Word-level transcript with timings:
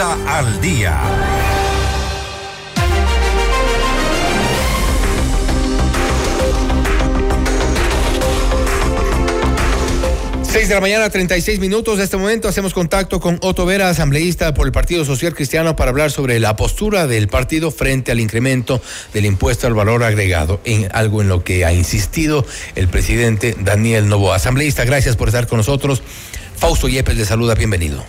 Al 0.00 0.60
día. 0.60 0.96
Seis 10.42 10.68
de 10.68 10.74
la 10.76 10.80
mañana, 10.80 11.10
36 11.10 11.58
minutos. 11.58 11.98
De 11.98 12.04
este 12.04 12.16
momento 12.16 12.46
hacemos 12.46 12.74
contacto 12.74 13.18
con 13.18 13.38
Otto 13.42 13.66
Vera, 13.66 13.88
asambleísta 13.88 14.54
por 14.54 14.68
el 14.68 14.72
Partido 14.72 15.04
Social 15.04 15.34
Cristiano, 15.34 15.74
para 15.74 15.90
hablar 15.90 16.12
sobre 16.12 16.38
la 16.38 16.54
postura 16.54 17.08
del 17.08 17.26
partido 17.26 17.72
frente 17.72 18.12
al 18.12 18.20
incremento 18.20 18.80
del 19.12 19.26
impuesto 19.26 19.66
al 19.66 19.74
valor 19.74 20.04
agregado, 20.04 20.60
en 20.64 20.88
algo 20.92 21.22
en 21.22 21.28
lo 21.28 21.42
que 21.42 21.64
ha 21.64 21.72
insistido 21.72 22.46
el 22.76 22.86
presidente 22.86 23.56
Daniel 23.58 24.08
Novoa. 24.08 24.36
Asambleísta, 24.36 24.84
gracias 24.84 25.16
por 25.16 25.26
estar 25.26 25.48
con 25.48 25.56
nosotros. 25.56 26.02
Fausto 26.56 26.86
Yepes 26.86 27.16
le 27.16 27.24
saluda, 27.24 27.56
bienvenido. 27.56 28.04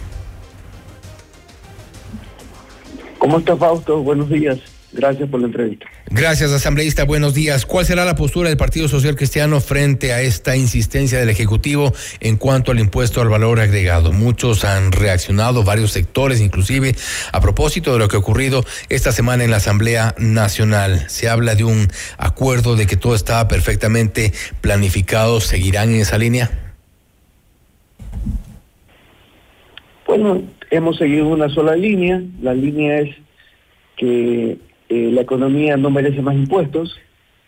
¿Cómo 3.20 3.40
está 3.40 3.55
Fausto? 3.55 4.02
Buenos 4.02 4.30
días. 4.30 4.59
Gracias 4.91 5.30
por 5.30 5.40
la 5.40 5.48
entrevista. 5.48 5.86
Gracias, 6.09 6.52
asambleísta. 6.52 7.04
Buenos 7.04 7.36
días. 7.36 7.66
¿Cuál 7.66 7.86
será 7.86 8.05
la 8.05 8.16
postura 8.16 8.50
del 8.50 8.58
Partido 8.58 8.88
Social 8.88 9.16
Cristiano 9.16 9.62
frente 9.62 10.14
a 10.14 10.22
esta 10.22 10.55
insistencia 10.55 11.20
del 11.20 11.30
Ejecutivo 11.30 11.94
en 12.22 12.38
cuanto 12.38 12.72
al 12.72 12.80
impuesto 12.80 13.22
al 13.22 13.30
valor 13.30 13.59
agregado? 13.59 14.12
Muchos 14.12 14.66
han 14.66 14.92
reaccionado, 14.92 15.64
varios 15.64 15.92
sectores 15.92 16.42
inclusive, 16.42 16.95
a 17.32 17.40
propósito 17.40 17.94
de 17.94 18.00
lo 18.00 18.08
que 18.08 18.16
ha 18.16 18.20
ocurrido 18.20 18.66
esta 18.88 19.12
semana 19.12 19.44
en 19.44 19.52
la 19.52 19.58
Asamblea 19.58 20.16
Nacional. 20.17 21.08
Se 21.08 21.30
habla 21.30 21.54
de 21.54 21.66
un 21.66 21.88
acuerdo 22.17 22.76
de 22.76 22.88
que 22.88 22.98
todo 22.98 23.14
estaba 23.14 23.48
perfectamente 23.48 24.34
planificado. 24.62 25.40
¿Seguirán 25.40 25.90
en 25.90 26.02
esa 26.02 26.17
línea? 26.17 26.73
Bueno, 30.08 30.42
hemos 30.72 30.98
seguido 30.98 31.28
una 31.28 31.50
sola 31.50 31.76
línea. 31.76 32.22
La 32.41 32.54
línea 32.54 33.00
es 33.00 33.16
que 33.98 34.58
eh, 34.89 35.11
la 35.11 35.22
economía 35.22 35.78
no 35.78 35.89
merece 35.89 36.22
más 36.22 36.36
impuestos, 36.36 36.98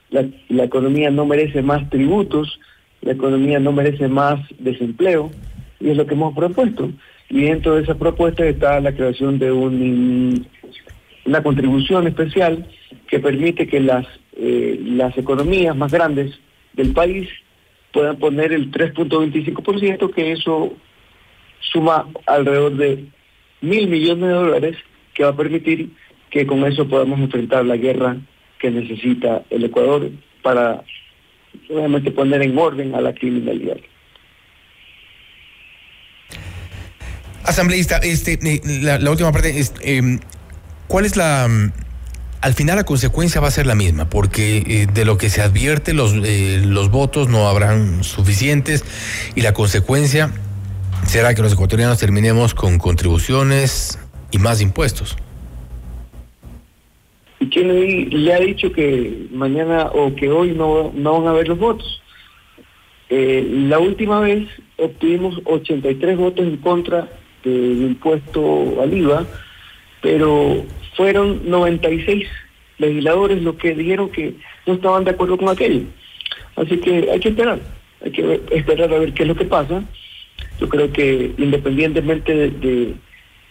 la, 0.09 0.25
economía 0.63 1.09
no 1.09 1.25
merece 1.25 1.61
más 1.61 1.89
tributos, 1.89 2.59
la 3.01 3.13
economía 3.13 3.59
no 3.59 3.71
merece 3.71 4.07
más 4.07 4.39
desempleo, 4.59 5.31
y 5.79 5.89
es 5.89 5.97
lo 5.97 6.05
que 6.05 6.13
hemos 6.13 6.35
propuesto. 6.35 6.91
Y 7.29 7.43
dentro 7.43 7.75
de 7.75 7.83
esa 7.83 7.95
propuesta 7.95 8.45
está 8.45 8.79
la 8.81 8.93
creación 8.93 9.39
de 9.39 9.51
un, 9.51 10.45
una 11.25 11.41
contribución 11.41 12.07
especial 12.07 12.67
que 13.07 13.19
permite 13.19 13.67
que 13.67 13.79
las, 13.79 14.05
eh, 14.35 14.79
las 14.83 15.17
economías 15.17 15.75
más 15.75 15.91
grandes 15.91 16.37
del 16.73 16.91
país 16.91 17.29
puedan 17.93 18.17
poner 18.17 18.51
el 18.51 18.71
3.25%, 18.71 20.13
que 20.13 20.33
eso 20.33 20.73
suma 21.61 22.07
alrededor 22.25 22.75
de 22.75 23.05
mil 23.61 23.87
millones 23.87 24.23
de 24.23 24.33
dólares, 24.33 24.77
que 25.13 25.23
va 25.23 25.29
a 25.29 25.35
permitir 25.35 25.91
que 26.29 26.45
con 26.45 26.65
eso 26.65 26.87
podamos 26.87 27.19
enfrentar 27.19 27.65
la 27.65 27.77
guerra 27.77 28.17
que 28.59 28.71
necesita 28.71 29.43
el 29.49 29.63
Ecuador 29.65 30.09
para 30.41 30.83
obviamente 31.69 32.11
poner 32.11 32.41
en 32.41 32.57
orden 32.57 32.95
a 32.95 33.01
la 33.01 33.13
criminalidad. 33.13 33.77
Asambleísta, 37.43 37.97
este, 37.97 38.33
eh, 38.33 38.61
la, 38.81 38.99
la 38.99 39.11
última 39.11 39.31
parte 39.31 39.59
es, 39.59 39.73
eh, 39.81 40.19
¿cuál 40.87 41.05
es 41.05 41.15
la... 41.15 41.47
Mm, 41.47 41.71
al 42.41 42.55
final 42.55 42.75
la 42.75 42.83
consecuencia 42.83 43.39
va 43.39 43.47
a 43.47 43.51
ser 43.51 43.67
la 43.67 43.75
misma, 43.75 44.09
porque 44.09 44.63
eh, 44.65 44.87
de 44.91 45.05
lo 45.05 45.17
que 45.17 45.29
se 45.29 45.41
advierte 45.41 45.93
los, 45.93 46.13
eh, 46.23 46.61
los 46.65 46.89
votos 46.89 47.29
no 47.29 47.47
habrán 47.47 48.03
suficientes 48.03 48.83
y 49.35 49.41
la 49.41 49.53
consecuencia 49.53 50.31
será 51.11 51.35
que 51.35 51.41
los 51.41 51.51
ecuatorianos 51.51 51.99
terminemos 51.99 52.53
con 52.53 52.77
contribuciones 52.77 53.99
y 54.31 54.37
más 54.37 54.61
impuestos. 54.61 55.17
¿Y 57.41 57.47
quién 57.47 57.67
le, 57.67 58.33
ha 58.33 58.39
dicho 58.39 58.71
que 58.71 59.27
mañana 59.29 59.87
o 59.93 60.15
que 60.15 60.29
hoy 60.29 60.51
no, 60.51 60.93
no 60.95 61.19
van 61.19 61.27
a 61.27 61.31
haber 61.31 61.49
los 61.49 61.59
votos? 61.59 62.01
Eh, 63.09 63.45
la 63.67 63.79
última 63.79 64.21
vez 64.21 64.47
obtuvimos 64.77 65.41
83 65.43 66.15
votos 66.15 66.47
en 66.47 66.55
contra 66.55 67.09
del 67.43 67.81
impuesto 67.81 68.81
al 68.81 68.93
IVA, 68.93 69.25
pero 70.01 70.63
fueron 70.95 71.41
96 71.49 72.25
legisladores 72.77 73.41
los 73.41 73.55
que 73.55 73.75
dijeron 73.75 74.09
que 74.11 74.35
no 74.65 74.75
estaban 74.75 75.03
de 75.03 75.11
acuerdo 75.11 75.37
con 75.37 75.49
aquello. 75.49 75.81
Así 76.55 76.77
que 76.77 77.11
hay 77.11 77.19
que 77.19 77.29
esperar, 77.29 77.59
hay 78.01 78.11
que 78.11 78.41
esperar 78.51 78.93
a 78.93 78.99
ver 78.99 79.13
qué 79.13 79.23
es 79.23 79.27
lo 79.27 79.35
que 79.35 79.43
pasa. 79.43 79.83
Yo 80.61 80.69
creo 80.69 80.93
que 80.93 81.33
independientemente 81.37 82.49
de, 82.49 82.93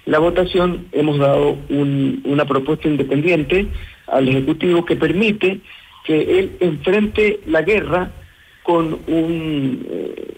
la 0.07 0.21
votación 0.21 0.87
hemos 0.93 1.19
dado 1.19 1.59
un, 1.69 2.23
una 2.25 2.47
propuesta 2.47 2.89
independiente 2.89 3.67
al 4.07 4.29
Ejecutivo 4.29 4.85
que 4.85 4.97
permite 4.97 5.61
que 6.05 6.39
él 6.39 6.53
enfrente 6.61 7.41
la 7.47 7.63
guerra 7.63 8.13
con 8.63 9.01
un 9.09 9.87
eh, 9.91 10.35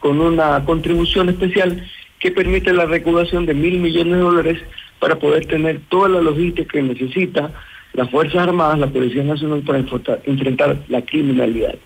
con 0.00 0.20
una 0.20 0.64
contribución 0.64 1.28
especial 1.30 1.82
que 2.18 2.30
permite 2.30 2.72
la 2.72 2.84
recaudación 2.86 3.46
de 3.46 3.54
mil 3.54 3.78
millones 3.78 4.14
de 4.14 4.18
dólares 4.18 4.58
para 4.98 5.18
poder 5.18 5.46
tener 5.46 5.80
toda 5.88 6.08
la 6.08 6.20
logística 6.20 6.72
que 6.72 6.82
necesita 6.82 7.52
las 7.94 8.10
Fuerzas 8.10 8.48
Armadas, 8.48 8.78
la 8.78 8.88
Policía 8.88 9.22
Nacional 9.22 9.62
para 9.62 9.78
enfrentar 10.24 10.76
la 10.88 11.02
criminalidad. 11.02 11.76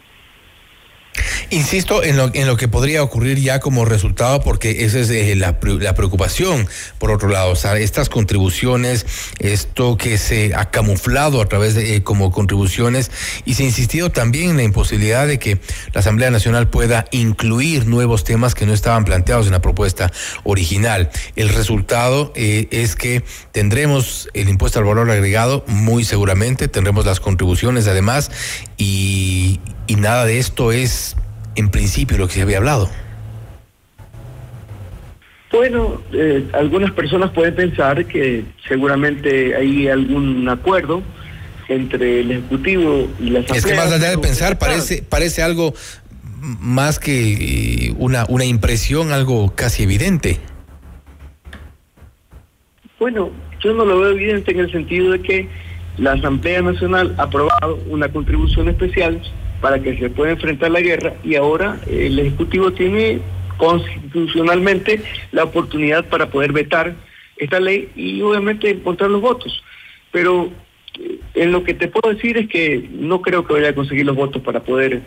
Insisto 1.51 2.03
en 2.03 2.19
lo, 2.19 2.31
en 2.35 2.47
lo 2.47 2.59
que 2.59 2.69
podría 2.69 3.03
ocurrir 3.03 3.41
ya 3.41 3.59
como 3.59 3.87
resultado, 3.87 4.43
porque 4.43 4.85
esa 4.85 4.99
es 4.99 5.09
eh, 5.09 5.35
la, 5.35 5.59
la, 5.63 5.95
preocupación, 5.95 6.69
por 6.99 7.11
otro 7.11 7.31
lado, 7.31 7.53
o 7.53 7.57
sea, 7.57 7.79
estas 7.79 8.11
contribuciones, 8.11 9.07
esto 9.39 9.97
que 9.97 10.19
se 10.19 10.55
ha 10.55 10.71
camuflado 10.71 11.41
a 11.41 11.47
través 11.47 11.75
de 11.75 11.97
eh, 11.97 12.03
como 12.03 12.33
contribuciones, 12.33 13.11
y 13.47 13.55
se 13.55 13.63
ha 13.63 13.67
insistido 13.67 14.11
también 14.11 14.51
en 14.51 14.57
la 14.59 14.63
imposibilidad 14.65 15.27
de 15.27 15.39
que 15.39 15.59
la 15.95 16.01
Asamblea 16.01 16.31
Nacional 16.31 16.69
pueda 16.69 17.07
incluir 17.13 17.87
nuevos 17.87 18.25
temas 18.25 18.55
que 18.55 18.67
no 18.67 18.75
estaban 18.75 19.07
planteados 19.07 19.47
en 19.47 19.53
la 19.53 19.63
propuesta 19.63 20.13
original. 20.45 21.09
El 21.35 21.49
resultado 21.49 22.31
eh, 22.37 22.69
es 22.73 22.95
que 22.95 23.25
tendremos 23.53 24.29
el 24.35 24.51
impuesto 24.51 24.81
al 24.81 24.85
valor 24.85 25.11
agregado, 25.11 25.65
muy 25.67 26.05
seguramente, 26.05 26.69
tendremos 26.69 27.07
las 27.07 27.21
contribuciones 27.21 27.87
además, 27.87 28.31
y, 28.77 29.61
y 29.87 29.97
nada 29.97 30.27
de 30.27 30.41
esto 30.41 30.73
es 30.73 31.17
en 31.59 31.71
principio 31.71 32.17
lo 32.17 32.27
que 32.29 32.35
se 32.35 32.43
había 32.43 32.59
hablado? 32.59 32.89
Bueno, 35.51 36.01
eh, 36.13 36.47
algunas 36.53 36.93
personas 36.93 37.31
pueden 37.31 37.55
pensar 37.55 38.05
que 38.07 38.45
seguramente 38.69 39.57
hay 39.57 39.89
algún 39.89 40.49
acuerdo 40.49 41.03
entre 41.69 42.21
el 42.21 42.31
Ejecutivo 42.31 43.09
y 43.19 43.31
la 43.31 43.41
Asamblea. 43.41 43.59
Es 43.59 43.67
que 43.67 43.75
más 43.75 43.93
allá 43.93 44.11
de 44.11 44.19
pensar, 44.19 44.59
parece, 44.59 45.03
parece 45.03 45.43
algo 45.43 45.75
más 46.41 46.99
que 46.99 47.95
una, 47.99 48.25
una 48.29 48.45
impresión, 48.45 49.11
algo 49.11 49.55
casi 49.55 49.83
evidente. 49.83 50.39
Bueno, 52.99 53.31
yo 53.61 53.73
no 53.75 53.85
lo 53.85 53.99
veo 54.01 54.11
evidente 54.11 54.53
en 54.53 54.61
el 54.61 54.71
sentido 54.71 55.13
de 55.13 55.23
que 55.23 55.49
la 55.97 56.13
Asamblea 56.13 56.63
Nacional 56.63 57.15
ha 57.19 57.25
aprobado 57.25 57.79
una 57.89 58.09
contribución 58.09 58.69
especial 58.69 59.21
para 59.61 59.81
que 59.81 59.97
se 59.99 60.11
pueda 60.11 60.33
enfrentar 60.33 60.71
la 60.71 60.81
guerra 60.81 61.15
y 61.25 61.35
ahora 61.35 61.81
el 61.89 62.19
Ejecutivo 62.19 62.73
tiene 62.73 63.21
constitucionalmente 63.57 65.03
la 65.33 65.45
oportunidad 65.45 66.07
para 66.07 66.31
poder 66.31 66.53
vetar 66.53 66.95
esta 67.37 67.61
ley 67.61 67.91
y 67.95 68.21
obviamente 68.23 68.71
encontrar 68.71 69.11
los 69.11 69.21
votos. 69.21 69.63
Pero 70.13 70.51
eh, 70.99 71.19
en 71.35 71.53
lo 71.53 71.65
que 71.65 71.75
te 71.75 71.89
puedo 71.89 72.15
decir 72.15 72.39
es 72.39 72.49
que 72.49 72.89
no 72.93 73.21
creo 73.21 73.47
que 73.47 73.55
vaya 73.55 73.71
a 73.71 73.75
conseguir 73.75 74.07
los 74.07 74.17
votos 74.17 74.43
para 74.43 74.61
poder, 74.61 75.03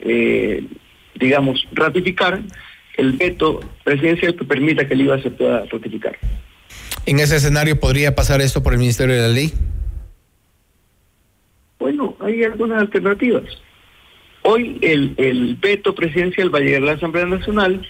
eh, 0.00 0.64
digamos, 1.14 1.66
ratificar 1.72 2.40
el 2.96 3.12
veto 3.12 3.60
presidencial 3.82 4.36
que 4.36 4.44
permita 4.44 4.86
que 4.86 4.94
el 4.94 5.00
IVA 5.00 5.20
se 5.20 5.30
pueda 5.30 5.64
ratificar. 5.64 6.16
¿En 7.06 7.18
ese 7.18 7.36
escenario 7.36 7.78
podría 7.78 8.14
pasar 8.14 8.40
esto 8.40 8.62
por 8.62 8.72
el 8.72 8.78
Ministerio 8.78 9.16
de 9.16 9.22
la 9.22 9.28
Ley? 9.28 9.52
Bueno, 11.78 12.16
hay 12.20 12.44
algunas 12.44 12.80
alternativas. 12.80 13.44
Hoy 14.46 14.76
el, 14.82 15.56
veto 15.58 15.94
presidencial 15.94 16.54
va 16.54 16.58
a 16.58 16.60
llegar 16.60 16.82
a 16.82 16.86
la 16.86 16.92
Asamblea 16.92 17.24
Nacional, 17.24 17.80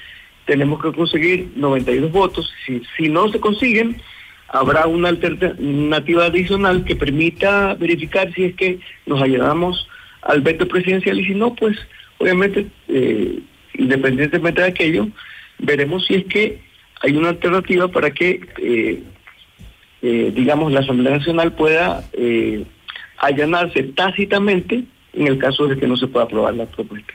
tenemos 0.46 0.80
que 0.80 0.92
conseguir 0.92 1.48
92 1.56 2.12
votos, 2.12 2.48
si, 2.96 3.08
no 3.08 3.28
se 3.32 3.40
consiguen, 3.40 4.00
habrá 4.46 4.86
una 4.86 5.08
alternativa 5.08 6.26
adicional 6.26 6.84
que 6.84 6.94
permita 6.94 7.74
verificar 7.74 8.32
si 8.34 8.44
es 8.44 8.54
que 8.54 8.78
nos 9.04 9.20
ayudamos 9.20 9.88
al 10.22 10.42
veto 10.42 10.68
presidencial. 10.68 11.18
Y 11.18 11.24
si 11.24 11.34
no, 11.34 11.56
pues 11.56 11.76
obviamente, 12.18 12.66
eh, 12.86 13.40
independientemente 13.76 14.60
de 14.60 14.68
aquello, 14.68 15.08
veremos 15.58 16.06
si 16.06 16.14
es 16.14 16.24
que 16.26 16.60
hay 17.02 17.16
una 17.16 17.30
alternativa 17.30 17.88
para 17.88 18.12
que, 18.12 18.46
eh, 18.58 19.02
eh, 20.02 20.32
digamos, 20.32 20.70
la 20.70 20.80
Asamblea 20.80 21.18
Nacional 21.18 21.52
pueda 21.54 22.08
allanarse 23.18 23.82
tácitamente 23.82 24.84
en 25.14 25.26
el 25.26 25.38
caso 25.38 25.66
de 25.66 25.76
que 25.78 25.86
no 25.86 25.96
se 25.96 26.06
pueda 26.06 26.24
aprobar 26.24 26.54
la 26.54 26.66
propuesta. 26.66 27.12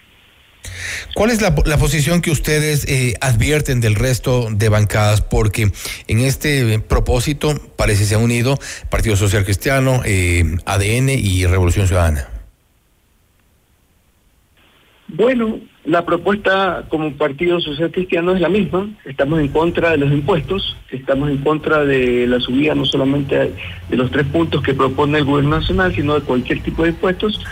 ¿Cuál 1.16 1.32
es 1.32 1.42
la, 1.42 1.56
posición 1.56 2.22
que 2.22 2.32
ustedes 2.32 2.86
eh, 2.88 3.16
advierten 3.22 3.82
del 3.82 3.96
resto 3.96 4.48
de 4.52 4.70
bancadas? 4.70 5.22
Porque 5.22 5.72
en 6.08 6.20
este 6.20 6.80
propósito 6.80 7.56
parece 7.76 8.06
se 8.06 8.16
ha 8.16 8.20
unido 8.20 8.58
Partido 8.90 9.16
Social 9.16 9.44
Cristiano, 9.44 10.02
eh, 10.06 10.44
ADN 10.66 11.10
y 11.10 11.46
Revolución 11.46 11.88
Ciudadana. 11.88 12.28
Bueno, 15.08 15.60
la 15.86 16.06
propuesta 16.06 16.86
como 16.88 17.12
Partido 17.14 17.60
Social 17.60 17.92
Cristiano 17.92 18.34
es 18.34 18.42
la 18.42 18.50
misma. 18.50 18.90
Estamos 19.06 19.40
en 19.40 19.48
contra 19.48 19.92
de 19.92 19.98
los 19.98 20.12
impuestos, 20.12 20.78
estamos 20.92 21.32
en 21.32 21.38
contra 21.38 21.84
de 21.84 22.28
la 22.28 22.40
subida 22.40 22.76
no 22.76 22.86
solamente 22.86 23.54
de 23.90 23.98
los 23.98 24.12
tres 24.12 24.28
puntos 24.28 24.62
que 24.62 24.76
propone 24.76 25.18
el 25.18 25.26
Gobierno 25.26 25.60
Nacional, 25.60 25.96
sino 25.96 26.14
de 26.14 26.22
cualquier 26.22 26.62
tipo 26.62 26.84
de 26.84 26.90
impuestos. 26.90 27.44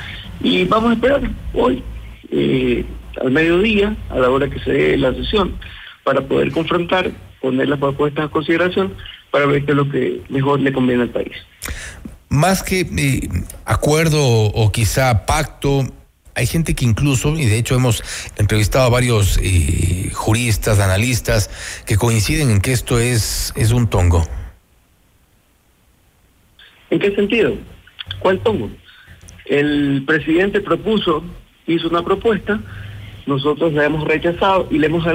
Y 0.41 0.65
vamos 0.65 0.91
a 0.91 0.93
esperar 0.93 1.21
hoy, 1.53 1.83
eh, 2.31 2.85
al 3.21 3.31
mediodía, 3.31 3.95
a 4.09 4.19
la 4.19 4.29
hora 4.29 4.49
que 4.49 4.59
se 4.59 4.71
dé 4.71 4.97
la 4.97 5.13
sesión, 5.13 5.57
para 6.03 6.21
poder 6.21 6.51
confrontar, 6.51 7.11
poner 7.41 7.67
las 7.67 7.79
propuestas 7.79 8.25
a 8.25 8.29
consideración, 8.29 8.93
para 9.31 9.45
ver 9.45 9.65
qué 9.65 9.71
es 9.71 9.77
lo 9.77 9.89
que 9.89 10.21
mejor 10.29 10.59
le 10.59 10.71
conviene 10.71 11.03
al 11.03 11.09
país. 11.09 11.33
Más 12.29 12.63
que 12.63 12.81
eh, 12.81 13.29
acuerdo 13.65 14.19
o 14.21 14.71
quizá 14.71 15.25
pacto, 15.25 15.85
hay 16.35 16.45
gente 16.45 16.75
que 16.75 16.85
incluso, 16.85 17.35
y 17.35 17.45
de 17.45 17.57
hecho 17.57 17.75
hemos 17.75 18.03
entrevistado 18.37 18.85
a 18.85 18.89
varios 18.89 19.39
eh, 19.41 20.11
juristas, 20.13 20.79
analistas, 20.79 21.49
que 21.85 21.97
coinciden 21.97 22.51
en 22.51 22.61
que 22.61 22.73
esto 22.73 22.99
es, 22.99 23.53
es 23.55 23.71
un 23.71 23.87
tongo. 23.87 24.23
¿En 26.91 26.99
qué 26.99 27.13
sentido? 27.15 27.55
¿Cuál 28.19 28.39
tongo? 28.41 28.69
El 29.49 30.03
presidente 30.05 30.61
propuso, 30.61 31.23
hizo 31.65 31.87
una 31.87 32.03
propuesta, 32.03 32.59
nosotros 33.25 33.73
la 33.73 33.85
hemos 33.85 34.07
rechazado 34.07 34.67
y 34.71 34.77
le 34.77 34.87
hemos 34.87 35.05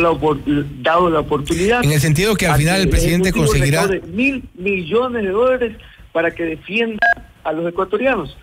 dado 0.82 1.10
la 1.10 1.20
oportunidad. 1.20 1.84
En 1.84 1.92
el 1.92 2.00
sentido 2.00 2.34
que 2.34 2.46
al 2.46 2.58
final 2.58 2.80
el 2.82 2.88
presidente 2.88 3.32
conseguirá... 3.32 3.88
Mil 4.12 4.42
millones 4.54 5.22
de 5.22 5.30
dólares 5.30 5.76
para 6.12 6.30
que 6.30 6.44
defienda 6.44 6.98
a 7.44 7.52
los 7.52 7.66
ecuatorianos, 7.68 8.36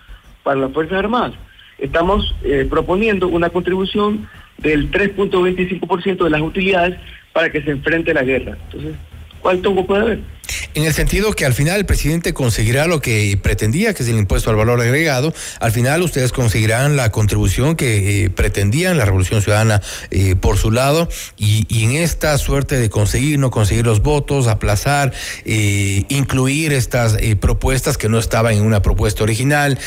para 0.43 0.59
las 0.59 0.71
Fuerzas 0.73 0.97
Armadas 0.97 1.33
estamos 1.79 2.35
eh, 2.43 2.67
proponiendo 2.69 3.27
una 3.27 3.49
contribución 3.49 4.27
del 4.57 4.91
3.25% 4.91 6.23
de 6.23 6.29
las 6.29 6.41
utilidades 6.41 6.99
para 7.33 7.51
que 7.51 7.61
se 7.61 7.71
enfrente 7.71 8.13
la 8.13 8.23
guerra. 8.23 8.57
Entonces, 8.65 8.95
¿cuál 9.41 9.61
tongo 9.61 9.85
puede 9.85 10.01
haber? 10.01 10.39
En 10.73 10.83
el 10.83 10.93
sentido 10.93 11.33
que 11.33 11.45
al 11.45 11.53
final 11.53 11.77
el 11.77 11.85
presidente 11.85 12.33
conseguirá 12.33 12.87
lo 12.87 13.01
que 13.01 13.37
pretendía, 13.41 13.93
que 13.93 14.03
es 14.03 14.09
el 14.09 14.17
impuesto 14.17 14.49
al 14.49 14.55
valor 14.55 14.81
agregado, 14.81 15.33
al 15.59 15.71
final 15.71 16.01
ustedes 16.01 16.31
conseguirán 16.31 16.95
la 16.95 17.11
contribución 17.11 17.75
que 17.75 18.25
eh, 18.25 18.29
pretendían 18.29 18.97
la 18.97 19.05
Revolución 19.05 19.41
Ciudadana 19.41 19.81
eh, 20.11 20.35
por 20.35 20.57
su 20.57 20.71
lado, 20.71 21.07
y, 21.37 21.65
en 21.83 21.91
esta 21.91 22.37
suerte 22.37 22.77
de 22.77 22.89
conseguir, 22.89 23.39
no 23.39 23.51
conseguir 23.51 23.85
los 23.85 24.01
votos, 24.01 24.47
aplazar, 24.47 25.13
eh, 25.45 26.03
incluir 26.09 26.73
estas 26.73 27.17
propuestas 27.39 27.97
que 27.97 28.09
no 28.09 28.19
estaban 28.19 28.53
en 28.53 28.63
una 28.63 28.81
propuesta 28.81 29.23
original, 29.23 29.77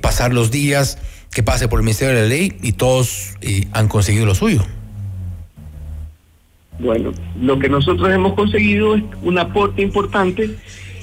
pasar 0.00 0.32
los 0.32 0.50
días, 0.50 0.98
que 1.30 1.42
pase 1.42 1.68
por 1.68 1.80
el 1.80 1.84
Ministerio 1.84 2.14
de 2.14 2.22
la 2.22 2.28
Ley 2.28 2.56
y 2.62 2.72
todos 2.72 3.34
han 3.72 3.88
conseguido 3.88 4.26
lo 4.26 4.34
suyo. 4.34 4.64
Bueno, 6.78 7.12
lo 7.40 7.58
que 7.58 7.68
nosotros 7.68 8.08
hemos 8.10 8.34
conseguido 8.34 8.94
es 8.94 9.02
un 9.22 9.38
aporte 9.38 9.82
importante 9.82 10.50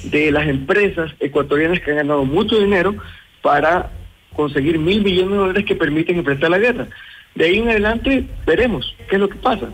de 0.04 0.30
las 0.30 0.48
empresas 0.48 1.12
ecuatorianas 1.20 1.80
que 1.80 1.90
han 1.90 1.98
ganado 1.98 2.24
mucho 2.24 2.58
dinero 2.58 2.94
para 3.42 3.90
conseguir 4.34 4.78
mil 4.78 5.02
millones 5.02 5.30
de 5.32 5.36
dólares 5.36 5.64
que 5.64 5.74
permiten 5.74 6.18
enfrentar 6.18 6.50
la 6.50 6.58
guerra. 6.58 6.86
De 7.34 7.44
ahí 7.44 7.58
en 7.58 7.68
adelante 7.68 8.26
veremos 8.46 8.94
qué 9.08 9.16
es 9.16 9.20
lo 9.20 9.28
que 9.28 9.36
pasa. 9.36 9.68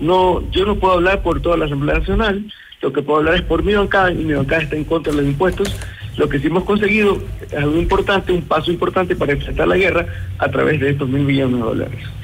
No, 0.00 0.42
yo 0.50 0.64
no 0.64 0.76
puedo 0.76 0.94
hablar 0.94 1.22
por 1.22 1.42
toda 1.42 1.58
la 1.58 1.66
Asamblea 1.66 1.98
Nacional, 1.98 2.50
lo 2.80 2.92
que 2.92 3.02
puedo 3.02 3.18
hablar 3.18 3.34
es 3.34 3.42
por 3.42 3.62
mi 3.62 3.74
bancada 3.74 4.10
y 4.10 4.16
mi 4.16 4.32
bancada 4.32 4.62
está 4.62 4.76
en 4.76 4.84
contra 4.84 5.12
de 5.12 5.18
los 5.18 5.26
impuestos. 5.26 5.76
Lo 6.16 6.28
que 6.28 6.38
sí 6.38 6.48
hemos 6.48 6.64
conseguido 6.64 7.22
es 7.46 7.54
algo 7.54 7.76
importante, 7.78 8.32
un 8.32 8.42
paso 8.42 8.70
importante 8.70 9.16
para 9.16 9.32
enfrentar 9.32 9.68
la 9.68 9.76
guerra 9.76 10.06
a 10.38 10.50
través 10.50 10.80
de 10.80 10.90
estos 10.90 11.08
mil 11.08 11.22
millones 11.22 11.56
de 11.56 11.62
dólares. 11.62 12.21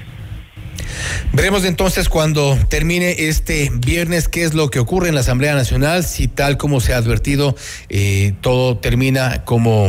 Veremos 1.39 1.65
entonces 1.65 2.09
cuando 2.09 2.59
termine 2.69 3.29
este 3.29 3.71
viernes 3.73 4.27
qué 4.27 4.43
es 4.43 4.55
lo 4.55 4.71
que 4.71 4.81
ocurre 4.81 5.07
en 5.09 5.15
la 5.15 5.21
Asamblea 5.21 5.55
Nacional, 5.55 6.03
si 6.03 6.27
tal 6.27 6.57
como 6.57 6.81
se 6.81 6.95
ha 6.95 6.97
advertido, 6.97 7.55
eh, 7.89 8.35
todo 8.41 8.77
termina 8.79 9.45
como 9.45 9.89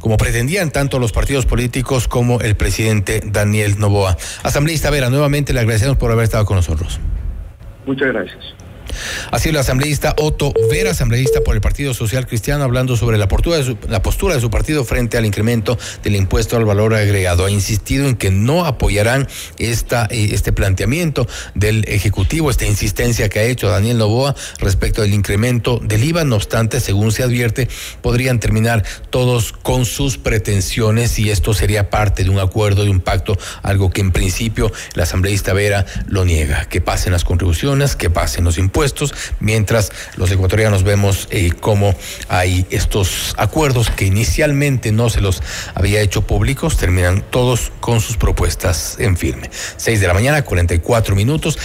como 0.00 0.16
pretendían 0.16 0.72
tanto 0.72 0.98
los 0.98 1.12
partidos 1.12 1.46
políticos 1.46 2.08
como 2.08 2.40
el 2.40 2.56
presidente 2.56 3.20
Daniel 3.24 3.78
Novoa. 3.78 4.16
Asambleísta 4.42 4.90
Vera, 4.90 5.10
nuevamente 5.10 5.52
le 5.52 5.60
agradecemos 5.60 5.96
por 5.96 6.10
haber 6.10 6.24
estado 6.24 6.44
con 6.44 6.56
nosotros. 6.56 6.98
Muchas 7.86 8.08
gracias. 8.08 8.59
Así 9.30 9.50
el 9.50 9.56
asambleísta 9.56 10.14
Otto 10.18 10.52
Vera, 10.70 10.90
asambleísta 10.90 11.40
por 11.42 11.54
el 11.54 11.60
Partido 11.60 11.94
Social 11.94 12.26
Cristiano, 12.26 12.64
hablando 12.64 12.96
sobre 12.96 13.18
la 13.18 13.28
postura, 13.28 13.58
de 13.58 13.64
su, 13.64 13.78
la 13.88 14.02
postura 14.02 14.34
de 14.34 14.40
su 14.40 14.50
partido 14.50 14.84
frente 14.84 15.16
al 15.16 15.26
incremento 15.26 15.78
del 16.02 16.16
impuesto 16.16 16.56
al 16.56 16.64
valor 16.64 16.94
agregado. 16.94 17.44
Ha 17.44 17.50
insistido 17.50 18.06
en 18.06 18.16
que 18.16 18.30
no 18.30 18.64
apoyarán 18.64 19.28
esta, 19.58 20.06
eh, 20.10 20.30
este 20.32 20.52
planteamiento 20.52 21.26
del 21.54 21.84
Ejecutivo, 21.88 22.50
esta 22.50 22.66
insistencia 22.66 23.28
que 23.28 23.38
ha 23.38 23.44
hecho 23.44 23.68
Daniel 23.68 23.98
Novoa 23.98 24.34
respecto 24.58 25.02
del 25.02 25.14
incremento 25.14 25.80
del 25.82 26.04
IVA. 26.04 26.24
No 26.24 26.36
obstante, 26.36 26.80
según 26.80 27.12
se 27.12 27.22
advierte, 27.22 27.68
podrían 28.02 28.40
terminar 28.40 28.84
todos 29.10 29.52
con 29.52 29.84
sus 29.84 30.18
pretensiones 30.18 31.18
y 31.18 31.30
esto 31.30 31.54
sería 31.54 31.90
parte 31.90 32.24
de 32.24 32.30
un 32.30 32.38
acuerdo, 32.38 32.84
de 32.84 32.90
un 32.90 33.00
pacto, 33.00 33.38
algo 33.62 33.90
que 33.90 34.00
en 34.00 34.12
principio 34.12 34.72
el 34.94 35.00
asambleísta 35.00 35.52
Vera 35.52 35.86
lo 36.06 36.24
niega. 36.24 36.64
Que 36.64 36.80
pasen 36.80 37.12
las 37.12 37.24
contribuciones, 37.24 37.96
que 37.96 38.10
pasen 38.10 38.44
los 38.44 38.58
impuestos 38.58 38.79
mientras 39.40 39.92
los 40.16 40.30
ecuatorianos 40.30 40.84
vemos 40.84 41.28
eh, 41.30 41.52
cómo 41.60 41.94
hay 42.28 42.66
estos 42.70 43.34
acuerdos 43.36 43.90
que 43.90 44.06
inicialmente 44.06 44.90
no 44.90 45.10
se 45.10 45.20
los 45.20 45.42
había 45.74 46.00
hecho 46.00 46.22
públicos, 46.22 46.78
terminan 46.78 47.22
todos 47.30 47.72
con 47.80 48.00
sus 48.00 48.16
propuestas 48.16 48.96
en 48.98 49.16
firme. 49.16 49.50
Seis 49.76 50.00
de 50.00 50.06
la 50.06 50.14
mañana, 50.14 50.42
44 50.42 51.14
minutos. 51.14 51.58